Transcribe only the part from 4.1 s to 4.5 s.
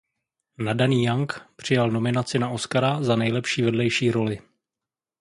roli.